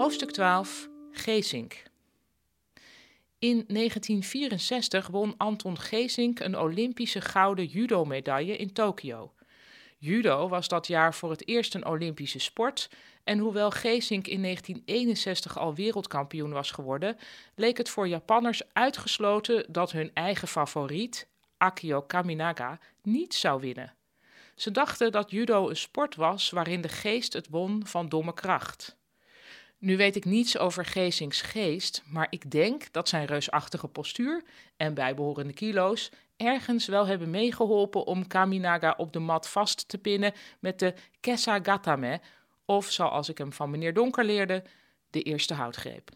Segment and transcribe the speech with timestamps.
[0.00, 1.82] Hoofdstuk 12 Geesink.
[3.38, 9.32] In 1964 won Anton Geesink een Olympische gouden judo-medaille in Tokio.
[9.98, 12.90] Judo was dat jaar voor het eerst een Olympische sport
[13.24, 17.16] en hoewel Geesink in 1961 al wereldkampioen was geworden,
[17.54, 23.94] leek het voor Japanners uitgesloten dat hun eigen favoriet, Akio Kaminaga, niet zou winnen.
[24.54, 28.98] Ze dachten dat judo een sport was waarin de geest het won van domme kracht.
[29.80, 34.42] Nu weet ik niets over Geesings geest, maar ik denk dat zijn reusachtige postuur
[34.76, 40.32] en bijbehorende kilo's ergens wel hebben meegeholpen om Kaminaga op de mat vast te pinnen
[40.58, 42.20] met de Kessagatame,
[42.64, 44.64] of zoals ik hem van meneer Donker leerde,
[45.10, 46.10] de eerste houtgreep.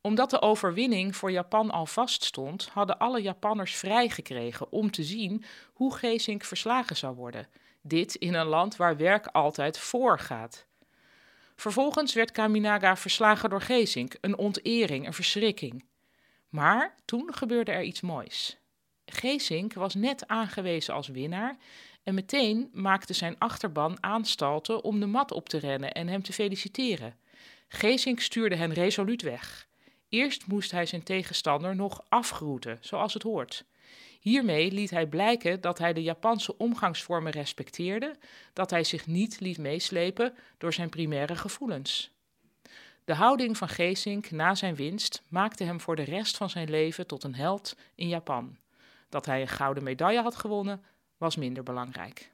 [0.00, 5.94] Omdat de overwinning voor Japan al vaststond, hadden alle Japanners vrijgekregen om te zien hoe
[5.94, 7.48] Geesink verslagen zou worden.
[7.82, 10.68] Dit in een land waar werk altijd voorgaat.
[11.60, 15.84] Vervolgens werd Kaminaga verslagen door Geesink, een ontering, een verschrikking.
[16.48, 18.58] Maar toen gebeurde er iets moois.
[19.04, 21.56] Geesink was net aangewezen als winnaar
[22.02, 26.32] en meteen maakte zijn achterban aanstalten om de mat op te rennen en hem te
[26.32, 27.16] feliciteren.
[27.68, 29.68] Geesink stuurde hen resoluut weg.
[30.10, 33.64] Eerst moest hij zijn tegenstander nog afgroeten, zoals het hoort.
[34.20, 38.16] Hiermee liet hij blijken dat hij de Japanse omgangsvormen respecteerde,
[38.52, 42.10] dat hij zich niet liet meeslepen door zijn primaire gevoelens.
[43.04, 47.06] De houding van Geesink na zijn winst maakte hem voor de rest van zijn leven
[47.06, 48.56] tot een held in Japan.
[49.08, 50.84] Dat hij een gouden medaille had gewonnen,
[51.16, 52.30] was minder belangrijk.